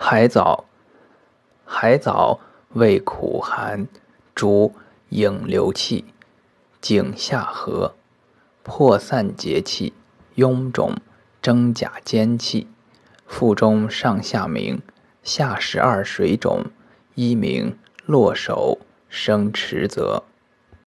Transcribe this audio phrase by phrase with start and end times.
[0.00, 0.64] 海藻，
[1.66, 2.38] 海藻
[2.74, 3.88] 味苦寒，
[4.32, 4.72] 主
[5.08, 6.04] 引流气，
[6.80, 7.96] 颈下合，
[8.62, 9.92] 破散结气，
[10.36, 10.94] 臃肿，
[11.42, 12.68] 真假坚气。
[13.26, 14.80] 腹中上下鸣，
[15.24, 16.66] 下十二水肿，
[17.16, 17.76] 一名
[18.06, 20.22] 落手生迟泽。